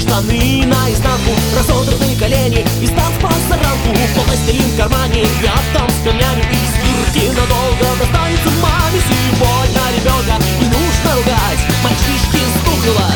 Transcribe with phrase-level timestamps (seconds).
[0.00, 3.90] штаны наизнанку Разодранные колени и стан по саранку
[4.26, 10.66] Пластилин в кармане, я там с камнями И скирки надолго достанется маме Сегодня ребенка не
[10.66, 11.58] нужно ругать.
[11.82, 13.10] Мальчишки стукнуло,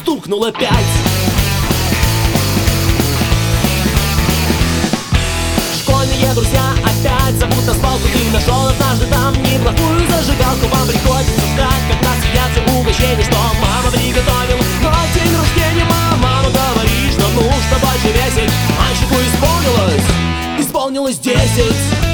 [0.00, 0.92] стукнуло пять.
[5.80, 8.08] Школьные друзья опять зовут на свалку.
[8.12, 10.66] Ты нашел однажды там неплохую зажигалку.
[10.68, 13.45] Вам приходится ждать, когда съедятся угощения Что
[21.06, 22.05] исполнилось десять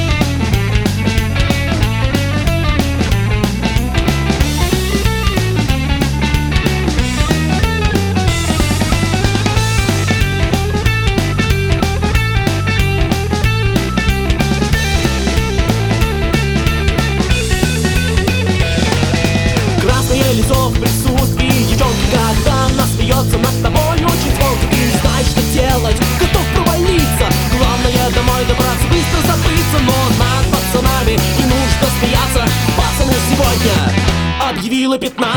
[34.62, 35.34] объявила 15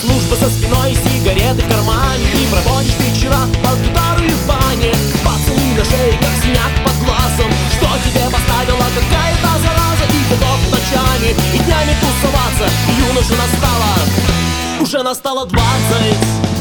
[0.00, 2.24] Служба за спиной, сигареты в кармане.
[2.34, 4.92] И проводишь вечера под гитару и в бане.
[5.24, 7.52] Пацаны на шее, как синяк под глазом.
[7.76, 10.04] Что тебе поставила какая-то зараза?
[10.10, 12.66] И готов ночами и днями тусоваться.
[13.08, 16.57] Юноша настала, уже настало двадцать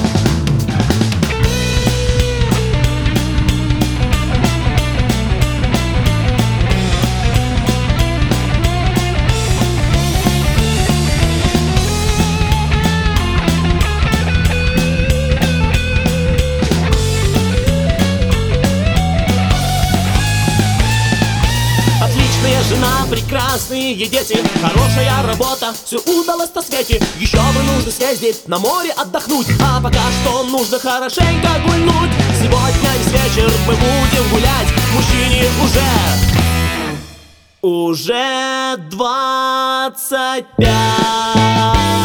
[22.67, 24.37] жена, прекрасные дети.
[24.61, 27.01] Хорошая работа, все удалось на свете.
[27.19, 29.47] Еще бы нужно съездить на море отдохнуть.
[29.61, 32.11] А пока что нужно хорошенько гульнуть.
[32.39, 34.67] Сегодня весь вечер мы будем гулять.
[34.93, 35.81] Мужчине уже
[37.61, 41.96] Уже двадцать пять